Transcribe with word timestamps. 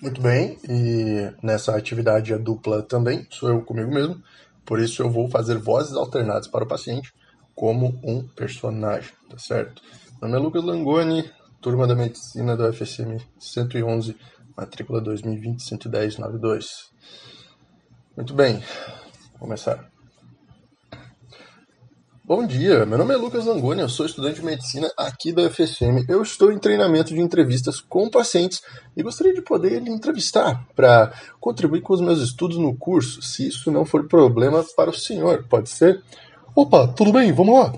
Muito 0.00 0.20
bem, 0.20 0.58
e 0.68 1.32
nessa 1.42 1.74
atividade 1.74 2.34
a 2.34 2.36
dupla 2.36 2.82
também 2.82 3.26
sou 3.30 3.48
eu 3.48 3.62
comigo 3.62 3.90
mesmo, 3.90 4.22
por 4.62 4.78
isso 4.78 5.02
eu 5.02 5.10
vou 5.10 5.26
fazer 5.30 5.56
vozes 5.56 5.94
alternadas 5.94 6.46
para 6.46 6.64
o 6.64 6.68
paciente 6.68 7.14
como 7.54 7.98
um 8.04 8.22
personagem, 8.28 9.10
tá 9.30 9.38
certo? 9.38 9.80
Meu 10.20 10.30
nome 10.30 10.42
é 10.42 10.44
Lucas 10.44 10.64
Langoni, 10.64 11.30
turma 11.62 11.86
da 11.86 11.94
medicina 11.94 12.54
da 12.54 12.68
UFSM 12.68 13.16
111, 13.38 14.14
matrícula 14.54 15.02
2020-110-92. 15.02 16.66
Muito 18.14 18.34
bem, 18.34 18.62
vou 19.32 19.40
começar. 19.40 19.95
Bom 22.28 22.44
dia, 22.44 22.84
meu 22.84 22.98
nome 22.98 23.14
é 23.14 23.16
Lucas 23.16 23.46
Langoni, 23.46 23.82
eu 23.82 23.88
sou 23.88 24.04
estudante 24.04 24.40
de 24.40 24.44
medicina 24.44 24.90
aqui 24.96 25.32
da 25.32 25.42
UFSM. 25.42 26.04
Eu 26.08 26.20
estou 26.22 26.50
em 26.50 26.58
treinamento 26.58 27.14
de 27.14 27.20
entrevistas 27.20 27.80
com 27.80 28.10
pacientes 28.10 28.62
e 28.96 29.02
gostaria 29.04 29.32
de 29.32 29.40
poder 29.40 29.80
lhe 29.80 29.92
entrevistar 29.92 30.66
para 30.74 31.12
contribuir 31.38 31.82
com 31.82 31.94
os 31.94 32.00
meus 32.00 32.20
estudos 32.20 32.56
no 32.56 32.74
curso, 32.74 33.22
se 33.22 33.46
isso 33.46 33.70
não 33.70 33.84
for 33.84 34.08
problema 34.08 34.64
para 34.76 34.90
o 34.90 34.92
senhor, 34.92 35.44
pode 35.48 35.70
ser? 35.70 36.02
Opa, 36.52 36.88
tudo 36.88 37.12
bem, 37.12 37.32
vamos 37.32 37.60
lá. 37.60 37.72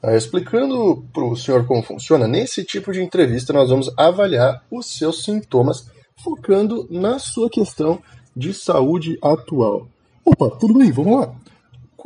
Ah, 0.00 0.14
explicando 0.14 1.04
para 1.12 1.24
o 1.24 1.36
senhor 1.36 1.66
como 1.66 1.82
funciona, 1.82 2.28
nesse 2.28 2.62
tipo 2.62 2.92
de 2.92 3.02
entrevista 3.02 3.52
nós 3.52 3.68
vamos 3.68 3.92
avaliar 3.96 4.62
os 4.70 4.96
seus 4.96 5.24
sintomas, 5.24 5.90
focando 6.22 6.86
na 6.88 7.18
sua 7.18 7.50
questão 7.50 8.00
de 8.36 8.54
saúde 8.54 9.18
atual. 9.20 9.88
Opa, 10.24 10.50
tudo 10.56 10.74
bem, 10.74 10.92
vamos 10.92 11.18
lá. 11.18 11.34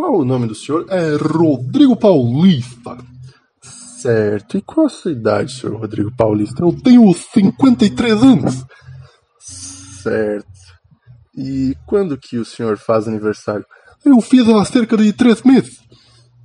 Qual 0.00 0.16
o 0.16 0.24
nome 0.24 0.46
do 0.46 0.54
senhor? 0.54 0.86
É 0.88 1.14
Rodrigo 1.16 1.95
Paulista. 1.95 2.96
Certo. 3.60 4.56
E 4.56 4.62
qual 4.62 4.86
a 4.86 4.88
sua 4.88 5.12
idade, 5.12 5.52
senhor 5.52 5.78
Rodrigo 5.78 6.10
Paulista? 6.16 6.62
Eu 6.62 6.73
tenho 6.73 7.12
53 7.12 8.23
anos. 8.23 8.64
Certo. 9.38 10.48
E 11.36 11.76
quando 11.86 12.16
que 12.16 12.38
o 12.38 12.46
senhor 12.46 12.78
faz 12.78 13.06
aniversário? 13.06 13.66
Eu 14.02 14.18
fiz 14.23 14.48
há 14.48 14.65
cerca 14.65 14.96
de 14.96 15.12
três 15.12 15.43
meses. 15.43 15.78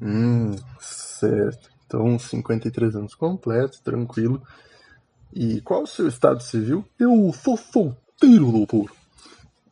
Hum, 0.01 0.53
certo. 0.81 1.69
Então, 1.85 2.19
53 2.19 2.93
anos 2.93 3.15
completos, 3.15 3.79
tranquilo. 3.79 4.43
E 5.33 5.61
qual 5.61 5.83
o 5.83 5.87
seu 5.87 6.09
estado 6.09 6.43
civil? 6.43 6.83
Eu 6.99 7.33
sou 7.41 7.55
solteiro, 7.55 8.51
doutor. 8.51 8.91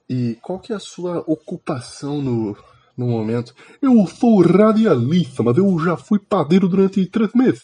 E 0.10 0.38
qual 0.42 0.58
que 0.58 0.72
é 0.72 0.78
a 0.78 0.80
sua 0.80 1.22
ocupação 1.28 2.22
no, 2.22 2.56
no 2.98 3.08
momento. 3.08 3.54
Eu 3.82 4.06
sou 4.08 4.42
radialista, 4.42 5.44
mas 5.44 5.58
eu 5.58 5.80
já 5.80 5.98
fui 5.98 6.20
padeiro 6.20 6.68
durante 6.68 7.06
três 7.06 7.34
meses. 7.34 7.64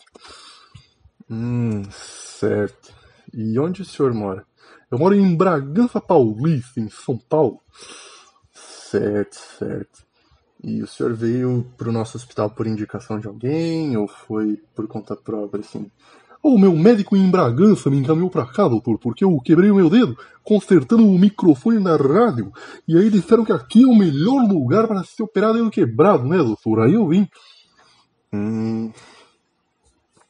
Hum, 1.30 1.84
certo. 1.92 2.94
E 3.34 3.60
onde 3.60 3.82
o 3.82 3.86
senhor 3.86 4.14
mora? 4.14 4.46
Eu 4.92 4.98
moro 4.98 5.14
em 5.14 5.36
Bragança 5.36 6.02
Paulista, 6.02 6.80
em 6.80 6.90
São 6.90 7.18
Paulo. 7.18 7.60
Certo, 8.52 9.36
certo. 9.36 10.04
E 10.64 10.82
o 10.82 10.88
senhor 10.88 11.14
veio 11.14 11.66
para 11.78 11.90
o 11.90 11.92
nosso 11.92 12.18
hospital 12.18 12.50
por 12.50 12.68
indicação 12.68 13.20
de 13.20 13.28
alguém 13.28 13.96
ou 13.96 14.08
foi 14.08 14.58
por 14.76 14.88
conta 14.88 15.16
própria, 15.16 15.62
assim? 15.62 15.90
O 16.42 16.58
meu 16.58 16.74
médico 16.74 17.18
em 17.18 17.30
Bragança 17.30 17.90
me 17.90 17.98
encaminhou 17.98 18.30
para 18.30 18.46
cá, 18.46 18.68
doutor, 18.68 18.98
porque 18.98 19.26
eu 19.26 19.38
quebrei 19.42 19.70
o 19.70 19.76
meu 19.76 19.90
dedo 19.90 20.18
consertando 20.42 21.06
o 21.06 21.20
microfone 21.20 21.80
na 21.80 21.98
rádio. 21.98 22.52
E 22.88 22.98
aí 22.98 23.10
disseram 23.10 23.44
que 23.44 23.52
aqui 23.52 23.84
é 23.84 23.88
o 23.88 23.96
melhor 23.96 24.48
lugar 24.48 24.88
para 24.88 25.04
se 25.04 25.22
operar 25.22 25.54
dedo 25.54 25.70
quebrado, 25.70 26.26
né, 26.26 26.38
doutor? 26.38 26.82
Aí 26.82 26.94
eu 26.94 27.08
vim. 27.08 27.28
Hum. 28.34 28.92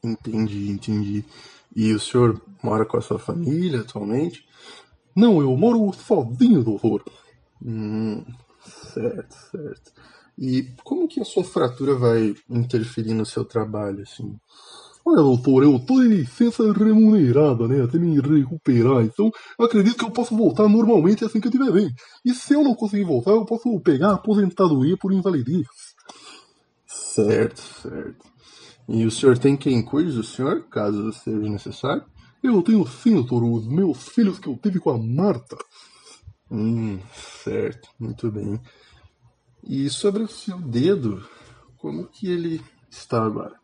Entendi, 0.03 0.71
entendi. 0.71 1.25
E 1.75 1.93
o 1.93 1.99
senhor 1.99 2.41
mora 2.63 2.85
com 2.85 2.97
a 2.97 3.01
sua 3.01 3.19
família 3.19 3.81
atualmente? 3.81 4.45
Não, 5.15 5.41
eu 5.41 5.55
moro 5.55 5.91
sozinho, 5.93 6.63
doutor. 6.63 7.03
Hum, 7.61 8.23
certo, 8.93 9.35
certo. 9.51 9.91
E 10.37 10.63
como 10.83 11.07
que 11.07 11.19
a 11.19 11.25
sua 11.25 11.43
fratura 11.43 11.95
vai 11.95 12.33
interferir 12.49 13.13
no 13.13 13.25
seu 13.25 13.43
trabalho, 13.43 14.01
assim? 14.03 14.39
Olha, 15.09 15.23
doutor, 15.23 15.63
eu 15.63 15.79
tô 15.79 16.03
em 16.03 16.07
licença 16.07 16.71
remunerada, 16.71 17.67
né? 17.67 17.81
Até 17.81 17.97
me 17.97 18.19
recuperar. 18.19 19.01
Então, 19.01 19.31
acredito 19.59 19.97
que 19.97 20.05
eu 20.05 20.11
posso 20.11 20.37
voltar 20.37 20.69
normalmente 20.69 21.25
assim 21.25 21.41
que 21.41 21.47
eu 21.47 21.51
tiver 21.51 21.71
bem. 21.71 21.89
E 22.23 22.31
se 22.31 22.53
eu 22.53 22.63
não 22.63 22.75
conseguir 22.75 23.05
voltar, 23.05 23.31
eu 23.31 23.43
posso 23.43 23.79
pegar 23.79 24.09
a 24.09 24.13
aposentadoria 24.13 24.95
por 24.97 25.11
invalidez. 25.11 25.65
Certo, 26.85 27.59
certo. 27.81 28.27
E 28.87 29.03
o 29.03 29.09
senhor 29.09 29.35
tem 29.39 29.57
quem 29.57 29.81
cuide 29.83 30.11
do 30.11 30.23
senhor, 30.23 30.69
caso 30.69 31.11
seja 31.11 31.39
necessário? 31.39 32.03
Eu 32.43 32.61
tenho 32.61 32.85
sim, 32.85 33.15
doutor, 33.15 33.43
os 33.43 33.67
meus 33.67 34.09
filhos 34.09 34.37
que 34.37 34.47
eu 34.47 34.59
tive 34.61 34.79
com 34.79 34.91
a 34.91 34.97
Marta. 34.99 35.57
Hum, 36.51 36.99
certo, 37.43 37.89
muito 37.99 38.31
bem. 38.31 38.61
E 39.63 39.89
sobre 39.89 40.21
o 40.21 40.27
seu 40.27 40.59
dedo, 40.59 41.27
como 41.77 42.05
que 42.05 42.27
ele 42.27 42.61
está 42.91 43.23
agora? 43.23 43.59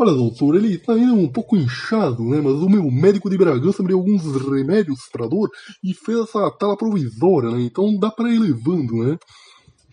Olha, 0.00 0.12
doutor, 0.12 0.54
ele 0.54 0.78
tá 0.78 0.92
ainda 0.92 1.12
um 1.12 1.26
pouco 1.26 1.56
inchado, 1.56 2.22
né? 2.22 2.40
Mas 2.40 2.54
o 2.54 2.68
meu 2.68 2.88
médico 2.88 3.28
de 3.28 3.36
Bragança 3.36 3.82
me 3.82 3.88
deu 3.88 3.98
alguns 3.98 4.22
remédios 4.48 5.08
pra 5.10 5.26
dor 5.26 5.50
e 5.82 5.92
fez 5.92 6.20
essa 6.20 6.48
tala 6.52 6.76
provisória, 6.76 7.50
né? 7.50 7.62
Então 7.62 7.98
dá 7.98 8.08
pra 8.08 8.30
ir 8.32 8.38
levando, 8.38 8.94
né? 9.02 9.18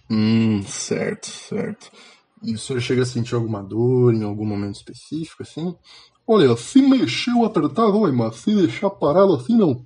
Hum, 0.08 0.62
certo, 0.62 1.26
certo. 1.26 1.90
E 2.44 2.54
o 2.54 2.60
senhor 2.60 2.80
chega 2.82 3.02
a 3.02 3.06
sentir 3.06 3.34
alguma 3.34 3.64
dor 3.64 4.14
em 4.14 4.24
algum 4.24 4.46
momento 4.46 4.76
específico, 4.76 5.42
assim? 5.42 5.76
Olha, 6.28 6.56
se 6.56 6.84
mexer 6.84 7.32
ou 7.32 7.44
apertar, 7.44 7.92
dói, 7.92 8.12
mas 8.12 8.36
se 8.36 8.54
deixar 8.54 8.92
parado 8.92 9.34
assim, 9.34 9.58
não. 9.58 9.84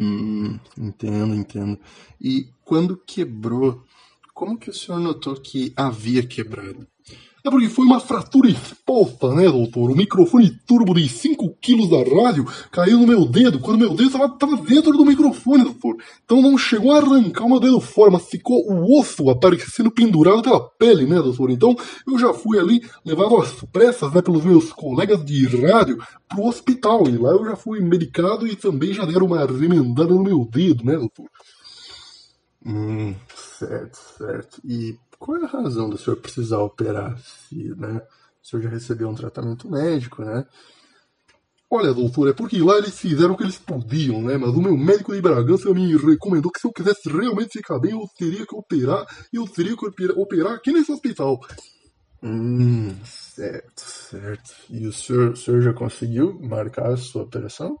Hum, 0.00 0.58
entendo, 0.76 1.32
entendo. 1.32 1.78
E 2.20 2.48
quando 2.64 2.96
quebrou, 2.96 3.84
como 4.34 4.58
que 4.58 4.70
o 4.70 4.74
senhor 4.74 4.98
notou 4.98 5.36
que 5.36 5.72
havia 5.76 6.26
quebrado? 6.26 6.88
É 7.44 7.50
porque 7.50 7.68
foi 7.68 7.86
uma 7.86 8.00
fratura 8.00 8.50
exposta, 8.50 9.32
né, 9.32 9.44
doutor? 9.44 9.90
O 9.90 9.96
microfone 9.96 10.50
turbo 10.66 10.92
de 10.92 11.08
5 11.08 11.56
quilos 11.60 11.88
da 11.88 11.98
rádio 11.98 12.44
caiu 12.70 12.98
no 12.98 13.06
meu 13.06 13.24
dedo, 13.24 13.60
quando 13.60 13.78
meu 13.78 13.90
dedo 13.90 14.06
estava 14.06 14.56
dentro 14.56 14.92
do 14.92 15.04
microfone, 15.04 15.62
doutor. 15.62 15.96
Então 16.24 16.42
não 16.42 16.58
chegou 16.58 16.92
a 16.92 16.98
arrancar 16.98 17.44
o 17.44 17.48
meu 17.48 17.60
dedo 17.60 17.80
fora, 17.80 18.10
mas 18.10 18.24
ficou 18.24 18.68
o 18.68 18.98
osso 18.98 19.30
aparecendo 19.30 19.90
pendurado 19.90 20.42
pela 20.42 20.60
pele, 20.60 21.06
né, 21.06 21.22
doutor? 21.22 21.50
Então 21.50 21.76
eu 22.06 22.18
já 22.18 22.34
fui 22.34 22.58
ali, 22.58 22.82
levado 23.04 23.36
às 23.36 23.52
pressas, 23.72 24.12
né, 24.12 24.20
pelos 24.20 24.44
meus 24.44 24.72
colegas 24.72 25.24
de 25.24 25.46
rádio, 25.46 25.98
pro 26.28 26.44
hospital. 26.44 27.08
E 27.08 27.16
lá 27.16 27.30
eu 27.30 27.44
já 27.44 27.54
fui 27.56 27.80
medicado 27.80 28.48
e 28.48 28.56
também 28.56 28.92
já 28.92 29.04
deram 29.04 29.26
uma 29.26 29.46
remendada 29.46 30.12
no 30.12 30.24
meu 30.24 30.44
dedo, 30.44 30.84
né, 30.84 30.96
doutor? 30.96 31.26
Hum, 32.64 33.14
certo, 33.34 33.96
certo. 34.16 34.60
E 34.64 34.98
qual 35.18 35.38
é 35.38 35.44
a 35.44 35.48
razão 35.48 35.88
do 35.88 35.96
senhor 35.98 36.16
precisar 36.16 36.58
operar? 36.58 37.18
Se, 37.18 37.74
né, 37.76 38.00
o 38.42 38.46
senhor 38.46 38.62
já 38.62 38.68
recebeu 38.68 39.08
um 39.08 39.14
tratamento 39.14 39.70
médico, 39.70 40.24
né? 40.24 40.44
Olha, 41.70 41.92
doutor, 41.92 42.28
é 42.28 42.32
porque 42.32 42.58
lá 42.60 42.78
eles 42.78 42.98
fizeram 42.98 43.34
o 43.34 43.36
que 43.36 43.42
eles 43.42 43.58
podiam, 43.58 44.22
né? 44.22 44.38
Mas 44.38 44.50
o 44.54 44.62
meu 44.62 44.74
médico 44.76 45.14
de 45.14 45.20
Bragança 45.20 45.72
me 45.74 45.94
recomendou 45.96 46.50
que 46.50 46.60
se 46.60 46.66
eu 46.66 46.72
quisesse 46.72 47.10
realmente 47.10 47.58
ficar 47.58 47.78
bem, 47.78 47.90
eu 47.92 48.08
teria 48.18 48.46
que 48.46 48.56
operar 48.56 49.04
e 49.30 49.36
eu 49.36 49.46
teria 49.46 49.76
que 49.76 49.86
operar 50.12 50.54
aqui 50.54 50.72
nesse 50.72 50.90
hospital. 50.90 51.38
Hum, 52.22 52.94
certo, 53.04 53.80
certo. 53.80 54.50
E 54.70 54.86
o 54.86 54.92
senhor, 54.92 55.32
o 55.32 55.36
senhor 55.36 55.62
já 55.62 55.72
conseguiu 55.74 56.38
marcar 56.40 56.92
a 56.92 56.96
sua 56.96 57.22
operação? 57.22 57.78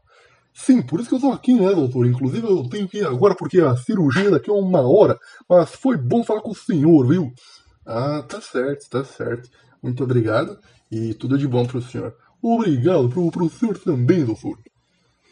Sim, 0.54 0.82
por 0.82 1.00
isso 1.00 1.08
que 1.08 1.14
eu 1.14 1.20
tô 1.20 1.30
aqui, 1.30 1.54
né, 1.54 1.72
doutor? 1.72 2.06
Inclusive 2.06 2.46
eu 2.46 2.68
tenho 2.68 2.88
que 2.88 2.98
ir 2.98 3.06
agora 3.06 3.34
porque 3.34 3.60
a 3.60 3.76
cirurgia 3.76 4.30
daqui 4.30 4.50
é 4.50 4.52
uma 4.52 4.80
hora. 4.80 5.16
Mas 5.48 5.70
foi 5.74 5.96
bom 5.96 6.24
falar 6.24 6.40
com 6.40 6.50
o 6.50 6.54
senhor, 6.54 7.06
viu? 7.06 7.32
Ah, 7.86 8.22
tá 8.28 8.40
certo, 8.40 8.88
tá 8.90 9.04
certo. 9.04 9.48
Muito 9.82 10.02
obrigado 10.02 10.58
e 10.90 11.14
tudo 11.14 11.38
de 11.38 11.46
bom 11.46 11.64
pro 11.64 11.80
senhor. 11.80 12.14
Obrigado 12.42 13.08
pro, 13.08 13.30
pro 13.30 13.48
senhor 13.48 13.78
também, 13.78 14.24
doutor. 14.24 14.58